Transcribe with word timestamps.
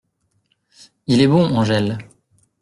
Il 1.05 1.21
est 1.21 1.27
bon 1.27 1.55
Angèle. 1.55 1.99